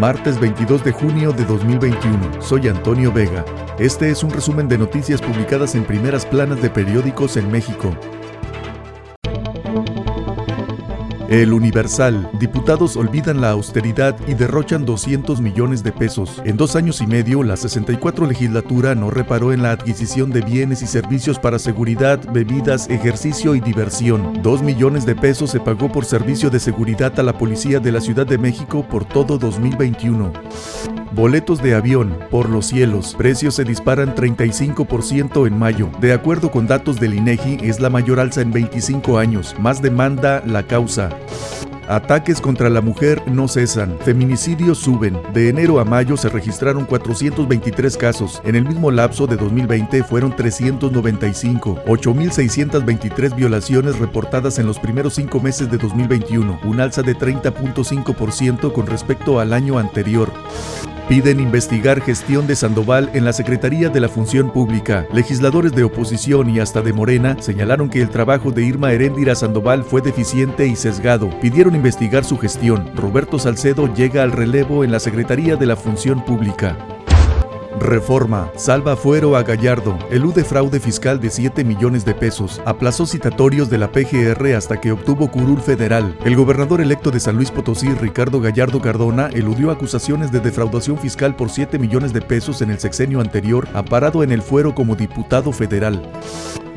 Martes 0.00 0.40
22 0.40 0.82
de 0.84 0.90
junio 0.90 1.32
de 1.32 1.44
2021. 1.44 2.42
Soy 2.42 2.68
Antonio 2.68 3.12
Vega. 3.12 3.44
Este 3.78 4.10
es 4.10 4.24
un 4.24 4.30
resumen 4.30 4.66
de 4.66 4.78
noticias 4.78 5.20
publicadas 5.20 5.74
en 5.74 5.84
primeras 5.84 6.26
planas 6.26 6.60
de 6.60 6.70
periódicos 6.70 7.36
en 7.36 7.50
México. 7.50 7.94
El 11.32 11.54
Universal. 11.54 12.28
Diputados 12.38 12.94
olvidan 12.94 13.40
la 13.40 13.52
austeridad 13.52 14.14
y 14.28 14.34
derrochan 14.34 14.84
200 14.84 15.40
millones 15.40 15.82
de 15.82 15.90
pesos. 15.90 16.42
En 16.44 16.58
dos 16.58 16.76
años 16.76 17.00
y 17.00 17.06
medio, 17.06 17.42
la 17.42 17.56
64 17.56 18.26
legislatura 18.26 18.94
no 18.94 19.08
reparó 19.08 19.54
en 19.54 19.62
la 19.62 19.70
adquisición 19.70 20.30
de 20.30 20.42
bienes 20.42 20.82
y 20.82 20.86
servicios 20.86 21.38
para 21.38 21.58
seguridad, 21.58 22.20
bebidas, 22.34 22.90
ejercicio 22.90 23.54
y 23.54 23.60
diversión. 23.60 24.42
Dos 24.42 24.60
millones 24.60 25.06
de 25.06 25.16
pesos 25.16 25.48
se 25.48 25.60
pagó 25.60 25.90
por 25.90 26.04
servicio 26.04 26.50
de 26.50 26.60
seguridad 26.60 27.18
a 27.18 27.22
la 27.22 27.38
policía 27.38 27.80
de 27.80 27.92
la 27.92 28.02
Ciudad 28.02 28.26
de 28.26 28.36
México 28.36 28.86
por 28.86 29.06
todo 29.06 29.38
2021. 29.38 30.34
Boletos 31.14 31.62
de 31.62 31.74
avión 31.74 32.18
por 32.30 32.48
los 32.48 32.66
cielos. 32.66 33.14
Precios 33.16 33.56
se 33.56 33.64
disparan 33.64 34.14
35% 34.14 35.46
en 35.46 35.58
mayo. 35.58 35.90
De 36.00 36.14
acuerdo 36.14 36.50
con 36.50 36.66
datos 36.66 36.98
del 36.98 37.14
INEGI, 37.14 37.58
es 37.62 37.80
la 37.80 37.90
mayor 37.90 38.18
alza 38.18 38.40
en 38.40 38.50
25 38.50 39.18
años. 39.18 39.54
Más 39.58 39.82
demanda 39.82 40.42
la 40.46 40.62
causa. 40.62 41.10
Ataques 41.88 42.40
contra 42.40 42.70
la 42.70 42.80
mujer 42.80 43.20
no 43.26 43.46
cesan. 43.46 43.98
Feminicidios 43.98 44.78
suben. 44.78 45.18
De 45.34 45.50
enero 45.50 45.80
a 45.80 45.84
mayo 45.84 46.16
se 46.16 46.30
registraron 46.30 46.86
423 46.86 47.96
casos. 47.98 48.40
En 48.44 48.54
el 48.54 48.64
mismo 48.64 48.90
lapso 48.90 49.26
de 49.26 49.36
2020 49.36 50.04
fueron 50.04 50.34
395. 50.34 51.82
8.623 51.86 53.36
violaciones 53.36 53.98
reportadas 53.98 54.58
en 54.58 54.66
los 54.66 54.78
primeros 54.78 55.14
cinco 55.14 55.40
meses 55.40 55.70
de 55.70 55.76
2021, 55.76 56.60
un 56.64 56.80
alza 56.80 57.02
de 57.02 57.14
30.5% 57.14 58.72
con 58.72 58.86
respecto 58.86 59.40
al 59.40 59.52
año 59.52 59.78
anterior. 59.78 60.32
Piden 61.12 61.40
investigar 61.40 62.00
gestión 62.00 62.46
de 62.46 62.56
Sandoval 62.56 63.10
en 63.12 63.26
la 63.26 63.34
Secretaría 63.34 63.90
de 63.90 64.00
la 64.00 64.08
Función 64.08 64.50
Pública. 64.50 65.06
Legisladores 65.12 65.72
de 65.72 65.84
oposición 65.84 66.48
y 66.48 66.58
hasta 66.58 66.80
de 66.80 66.94
Morena 66.94 67.36
señalaron 67.38 67.90
que 67.90 68.00
el 68.00 68.08
trabajo 68.08 68.50
de 68.50 68.64
Irma 68.64 68.92
Heréndira 68.92 69.34
Sandoval 69.34 69.84
fue 69.84 70.00
deficiente 70.00 70.66
y 70.66 70.74
sesgado. 70.74 71.28
Pidieron 71.38 71.74
investigar 71.74 72.24
su 72.24 72.38
gestión. 72.38 72.90
Roberto 72.96 73.38
Salcedo 73.38 73.92
llega 73.92 74.22
al 74.22 74.32
relevo 74.32 74.84
en 74.84 74.90
la 74.90 75.00
Secretaría 75.00 75.56
de 75.56 75.66
la 75.66 75.76
Función 75.76 76.24
Pública. 76.24 76.78
Reforma. 77.82 78.50
Salva 78.56 78.96
fuero 78.96 79.36
a 79.36 79.42
Gallardo. 79.42 79.98
Elude 80.10 80.44
fraude 80.44 80.80
fiscal 80.80 81.20
de 81.20 81.30
7 81.30 81.64
millones 81.64 82.04
de 82.04 82.14
pesos. 82.14 82.60
Aplazó 82.64 83.06
citatorios 83.06 83.68
de 83.68 83.78
la 83.78 83.90
PGR 83.90 84.54
hasta 84.56 84.80
que 84.80 84.92
obtuvo 84.92 85.30
curul 85.30 85.60
federal. 85.60 86.16
El 86.24 86.36
gobernador 86.36 86.80
electo 86.80 87.10
de 87.10 87.20
San 87.20 87.36
Luis 87.36 87.50
Potosí, 87.50 87.88
Ricardo 87.94 88.40
Gallardo 88.40 88.80
Cardona, 88.80 89.28
eludió 89.32 89.70
acusaciones 89.70 90.32
de 90.32 90.40
defraudación 90.40 90.98
fiscal 90.98 91.36
por 91.36 91.50
7 91.50 91.78
millones 91.78 92.12
de 92.12 92.22
pesos 92.22 92.62
en 92.62 92.70
el 92.70 92.78
sexenio 92.78 93.20
anterior, 93.20 93.68
amparado 93.74 94.22
en 94.22 94.32
el 94.32 94.42
fuero 94.42 94.74
como 94.74 94.96
diputado 94.96 95.52
federal. 95.52 96.02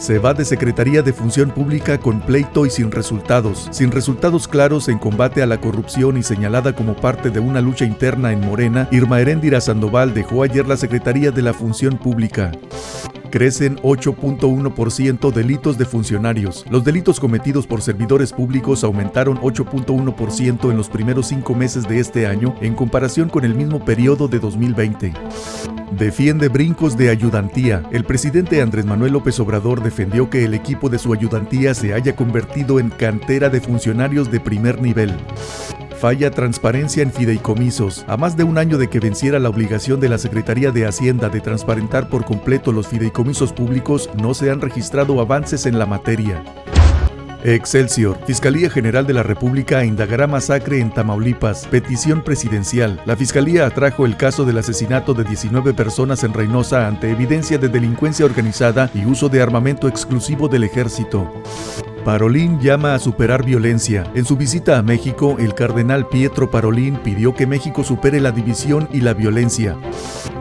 Se 0.00 0.18
va 0.18 0.32
de 0.32 0.46
Secretaría 0.46 1.02
de 1.02 1.12
Función 1.12 1.50
Pública 1.50 2.00
con 2.00 2.22
pleito 2.22 2.64
y 2.64 2.70
sin 2.70 2.90
resultados, 2.90 3.68
sin 3.70 3.90
resultados 3.90 4.48
claros 4.48 4.88
en 4.88 4.98
combate 4.98 5.42
a 5.42 5.46
la 5.46 5.60
corrupción 5.60 6.16
y 6.16 6.22
señalada 6.22 6.74
como 6.74 6.96
parte 6.96 7.28
de 7.28 7.38
una 7.38 7.60
lucha 7.60 7.84
interna 7.84 8.32
en 8.32 8.40
Morena, 8.40 8.88
Irma 8.92 9.20
Heréndira 9.20 9.60
Sandoval 9.60 10.14
dejó 10.14 10.42
ayer 10.42 10.66
la 10.66 10.78
Secretaría 10.78 11.32
de 11.32 11.42
la 11.42 11.52
Función 11.52 11.98
Pública. 11.98 12.50
Crecen 13.30 13.76
8.1% 13.82 15.32
delitos 15.32 15.76
de 15.76 15.84
funcionarios. 15.84 16.64
Los 16.70 16.82
delitos 16.82 17.20
cometidos 17.20 17.66
por 17.66 17.82
servidores 17.82 18.32
públicos 18.32 18.82
aumentaron 18.84 19.38
8.1% 19.38 20.70
en 20.70 20.76
los 20.78 20.88
primeros 20.88 21.26
cinco 21.26 21.54
meses 21.54 21.86
de 21.86 22.00
este 22.00 22.26
año 22.26 22.54
en 22.62 22.74
comparación 22.74 23.28
con 23.28 23.44
el 23.44 23.54
mismo 23.54 23.84
periodo 23.84 24.28
de 24.28 24.40
2020. 24.40 25.12
Defiende 26.00 26.48
brincos 26.48 26.96
de 26.96 27.10
ayudantía. 27.10 27.82
El 27.92 28.04
presidente 28.04 28.62
Andrés 28.62 28.86
Manuel 28.86 29.12
López 29.12 29.38
Obrador 29.38 29.82
defendió 29.82 30.30
que 30.30 30.46
el 30.46 30.54
equipo 30.54 30.88
de 30.88 30.98
su 30.98 31.12
ayudantía 31.12 31.74
se 31.74 31.92
haya 31.92 32.16
convertido 32.16 32.80
en 32.80 32.88
cantera 32.88 33.50
de 33.50 33.60
funcionarios 33.60 34.30
de 34.30 34.40
primer 34.40 34.80
nivel. 34.80 35.14
Falla 36.00 36.30
transparencia 36.30 37.02
en 37.02 37.12
fideicomisos. 37.12 38.06
A 38.08 38.16
más 38.16 38.34
de 38.34 38.44
un 38.44 38.56
año 38.56 38.78
de 38.78 38.88
que 38.88 38.98
venciera 38.98 39.38
la 39.38 39.50
obligación 39.50 40.00
de 40.00 40.08
la 40.08 40.16
Secretaría 40.16 40.70
de 40.70 40.86
Hacienda 40.86 41.28
de 41.28 41.42
transparentar 41.42 42.08
por 42.08 42.24
completo 42.24 42.72
los 42.72 42.88
fideicomisos 42.88 43.52
públicos, 43.52 44.08
no 44.16 44.32
se 44.32 44.50
han 44.50 44.62
registrado 44.62 45.20
avances 45.20 45.66
en 45.66 45.78
la 45.78 45.84
materia. 45.84 46.42
Excelsior. 47.44 48.18
Fiscalía 48.26 48.70
General 48.70 49.06
de 49.06 49.14
la 49.14 49.22
República 49.22 49.84
indagará 49.84 50.26
masacre 50.26 50.80
en 50.80 50.90
Tamaulipas. 50.90 51.66
Petición 51.66 52.22
presidencial. 52.22 53.00
La 53.06 53.16
Fiscalía 53.16 53.66
atrajo 53.66 54.06
el 54.06 54.16
caso 54.16 54.44
del 54.44 54.58
asesinato 54.58 55.14
de 55.14 55.24
19 55.24 55.74
personas 55.74 56.22
en 56.24 56.34
Reynosa 56.34 56.86
ante 56.86 57.10
evidencia 57.10 57.58
de 57.58 57.68
delincuencia 57.68 58.24
organizada 58.24 58.90
y 58.94 59.04
uso 59.06 59.28
de 59.28 59.42
armamento 59.42 59.88
exclusivo 59.88 60.48
del 60.48 60.64
ejército. 60.64 61.30
Parolín 62.04 62.58
llama 62.60 62.94
a 62.94 62.98
superar 62.98 63.44
violencia. 63.44 64.10
En 64.14 64.24
su 64.24 64.36
visita 64.36 64.78
a 64.78 64.82
México, 64.82 65.36
el 65.38 65.54
cardenal 65.54 66.08
Pietro 66.08 66.50
Parolín 66.50 66.96
pidió 66.96 67.34
que 67.34 67.46
México 67.46 67.84
supere 67.84 68.20
la 68.20 68.32
división 68.32 68.88
y 68.92 69.02
la 69.02 69.12
violencia. 69.12 69.76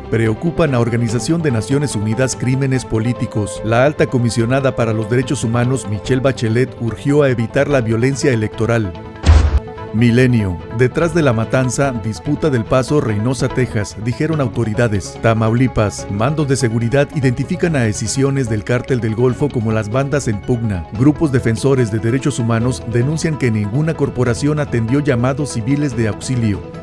Preocupan 0.10 0.74
a 0.74 0.80
Organización 0.80 1.44
de 1.44 1.52
Naciones 1.52 1.96
Unidas 1.96 2.36
crímenes 2.36 2.84
políticos. 2.84 3.62
La 3.64 3.86
alta 3.86 4.08
comisionada 4.08 4.76
para 4.76 4.92
los 4.92 5.08
derechos 5.08 5.44
humanos, 5.44 5.88
Michelle 5.88 6.20
Bachelet, 6.20 6.76
urgió 6.82 7.22
a 7.22 7.30
evitar 7.30 7.68
la 7.68 7.82
violencia 7.82 8.34
electoral. 8.34 8.92
Milenio. 9.94 10.58
Detrás 10.80 11.14
de 11.14 11.22
la 11.22 11.32
matanza, 11.32 11.92
disputa 12.04 12.50
del 12.50 12.66
paso 12.66 13.02
Reynosa, 13.02 13.50
Texas, 13.50 13.98
dijeron 14.04 14.42
autoridades. 14.42 15.16
Tamaulipas. 15.22 16.08
Mandos 16.10 16.48
de 16.48 16.56
seguridad 16.56 17.08
identifican 17.16 17.76
a 17.76 17.82
decisiones 17.82 18.50
del 18.50 18.64
cártel 18.64 19.02
del 19.02 19.14
Golfo 19.14 19.48
como 19.48 19.72
las 19.72 19.90
bandas 19.90 20.28
en 20.28 20.42
pugna. 20.42 20.88
Grupos 20.94 21.32
defensores 21.32 21.92
de 21.92 22.00
derechos 22.00 22.40
humanos 22.40 22.82
denuncian 22.92 23.38
que 23.38 23.52
ninguna 23.52 23.94
corporación 23.94 24.60
atendió 24.60 25.02
llamados 25.02 25.54
civiles 25.54 25.96
de 25.96 26.08
auxilio. 26.08 26.79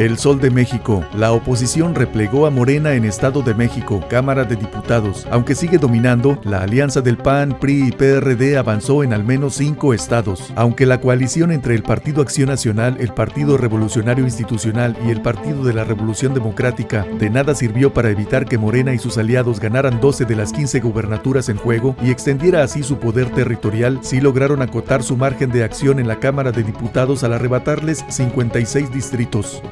El 0.00 0.16
Sol 0.16 0.40
de 0.40 0.50
México. 0.50 1.04
La 1.14 1.30
oposición 1.32 1.94
replegó 1.94 2.46
a 2.46 2.50
Morena 2.50 2.94
en 2.94 3.04
Estado 3.04 3.42
de 3.42 3.52
México, 3.52 4.02
Cámara 4.08 4.44
de 4.44 4.56
Diputados. 4.56 5.26
Aunque 5.30 5.54
sigue 5.54 5.76
dominando, 5.76 6.40
la 6.42 6.62
alianza 6.62 7.02
del 7.02 7.18
PAN, 7.18 7.58
PRI 7.60 7.88
y 7.88 7.92
PRD 7.92 8.56
avanzó 8.56 9.04
en 9.04 9.12
al 9.12 9.24
menos 9.24 9.56
cinco 9.56 9.92
estados. 9.92 10.54
Aunque 10.56 10.86
la 10.86 11.02
coalición 11.02 11.52
entre 11.52 11.74
el 11.74 11.82
Partido 11.82 12.22
Acción 12.22 12.48
Nacional, 12.48 12.96
el 12.98 13.12
Partido 13.12 13.58
Revolucionario 13.58 14.24
Institucional 14.24 14.96
y 15.06 15.10
el 15.10 15.20
Partido 15.20 15.64
de 15.64 15.74
la 15.74 15.84
Revolución 15.84 16.32
Democrática 16.32 17.04
de 17.18 17.28
nada 17.28 17.54
sirvió 17.54 17.92
para 17.92 18.08
evitar 18.08 18.46
que 18.46 18.56
Morena 18.56 18.94
y 18.94 18.98
sus 18.98 19.18
aliados 19.18 19.60
ganaran 19.60 20.00
12 20.00 20.24
de 20.24 20.34
las 20.34 20.54
15 20.54 20.80
gubernaturas 20.80 21.50
en 21.50 21.58
juego 21.58 21.94
y 22.02 22.10
extendiera 22.10 22.62
así 22.62 22.82
su 22.82 22.96
poder 22.96 23.28
territorial, 23.34 23.98
sí 24.00 24.22
lograron 24.22 24.62
acotar 24.62 25.02
su 25.02 25.18
margen 25.18 25.50
de 25.50 25.62
acción 25.62 26.00
en 26.00 26.08
la 26.08 26.20
Cámara 26.20 26.52
de 26.52 26.62
Diputados 26.62 27.22
al 27.22 27.34
arrebatarles 27.34 28.02
56 28.08 28.90
distritos. 28.94 29.62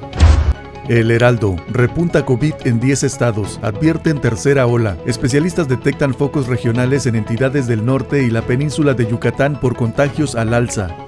El 0.89 1.11
Heraldo. 1.11 1.57
Repunta 1.69 2.25
COVID 2.25 2.55
en 2.65 2.81
10 2.81 3.03
estados. 3.03 3.61
Advierten 3.63 4.23
tercera 4.23 4.67
ola. 4.67 4.97
Especialistas 5.05 5.69
detectan 5.69 6.15
focos 6.15 6.47
regionales 6.47 7.05
en 7.05 7.15
entidades 7.15 7.67
del 7.67 7.85
norte 7.85 8.23
y 8.23 8.31
la 8.31 8.41
península 8.41 8.95
de 8.95 9.07
Yucatán 9.07 9.61
por 9.61 9.77
contagios 9.77 10.35
al 10.35 10.55
alza. 10.55 11.08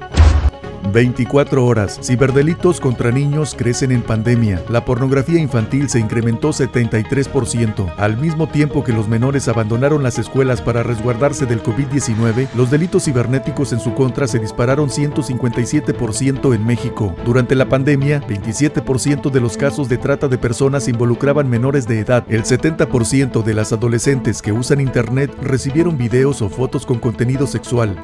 24 0.93 1.65
horas. 1.65 1.99
Ciberdelitos 2.03 2.81
contra 2.81 3.11
niños 3.11 3.55
crecen 3.57 3.93
en 3.93 4.03
pandemia. 4.03 4.63
La 4.69 4.85
pornografía 4.85 5.39
infantil 5.39 5.89
se 5.89 6.01
incrementó 6.01 6.51
73%. 6.51 7.93
Al 7.97 8.17
mismo 8.19 8.49
tiempo 8.49 8.85
que 8.85 8.93
los 8.93 9.09
menores 9.09 9.49
abandonaron 9.49 10.03
las 10.03 10.19
escuelas 10.19 10.61
para 10.61 10.83
resguardarse 10.83 11.47
del 11.47 11.63
COVID-19, 11.63 12.49
los 12.55 12.71
delitos 12.71 13.05
cibernéticos 13.05 13.73
en 13.73 13.81
su 13.81 13.95
contra 13.95 14.27
se 14.27 14.39
dispararon 14.39 14.89
157% 14.89 16.55
en 16.55 16.67
México. 16.67 17.15
Durante 17.25 17.55
la 17.55 17.69
pandemia, 17.69 18.21
27% 18.27 19.31
de 19.31 19.41
los 19.41 19.57
casos 19.57 19.89
de 19.89 19.99
trata 19.99 20.29
de 20.29 20.39
personas 20.39 20.89
involucraban 20.89 21.49
menores 21.49 21.87
de 21.87 22.01
edad. 22.01 22.25
El 22.29 22.45
70% 22.45 23.43
de 23.43 23.55
las 23.55 23.73
adolescentes 23.73 24.43
que 24.43 24.53
usan 24.53 24.81
Internet 24.81 25.35
recibieron 25.43 25.97
videos 25.97 26.43
o 26.43 26.49
fotos 26.49 26.87
con 26.87 26.99
contenido 26.99 27.47
sexual. 27.47 27.97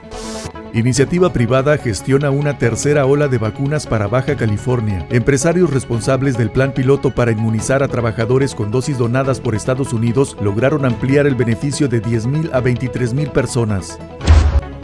Iniciativa 0.72 1.32
privada 1.32 1.78
gestiona 1.78 2.30
una 2.30 2.58
tercera 2.58 3.06
ola 3.06 3.28
de 3.28 3.38
vacunas 3.38 3.86
para 3.86 4.08
Baja 4.08 4.36
California. 4.36 5.06
Empresarios 5.10 5.72
responsables 5.72 6.36
del 6.36 6.50
plan 6.50 6.72
piloto 6.72 7.14
para 7.14 7.32
inmunizar 7.32 7.82
a 7.82 7.88
trabajadores 7.88 8.54
con 8.54 8.70
dosis 8.70 8.98
donadas 8.98 9.40
por 9.40 9.54
Estados 9.54 9.92
Unidos 9.92 10.36
lograron 10.40 10.84
ampliar 10.84 11.26
el 11.26 11.34
beneficio 11.34 11.88
de 11.88 12.02
10.000 12.02 12.50
a 12.52 12.62
23.000 12.62 13.32
personas. 13.32 13.98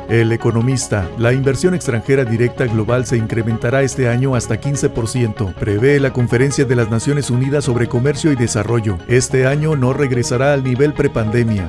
El 0.09 0.33
economista, 0.33 1.09
la 1.17 1.33
inversión 1.33 1.75
extranjera 1.75 2.25
directa 2.25 2.67
global 2.67 3.07
se 3.07 3.17
incrementará 3.17 3.83
este 3.83 4.09
año 4.09 4.35
hasta 4.35 4.61
15%, 4.61 5.55
prevé 5.55 6.01
la 6.01 6.13
Conferencia 6.13 6.65
de 6.65 6.77
las 6.77 6.91
Naciones 6.91 7.31
Unidas 7.31 7.65
sobre 7.65 7.89
Comercio 7.89 8.31
y 8.31 8.37
Desarrollo. 8.37 8.99
Este 9.09 9.47
año 9.47 9.75
no 9.75 9.95
regresará 9.95 10.53
al 10.53 10.65
nivel 10.65 10.93
prepandemia. 10.93 11.69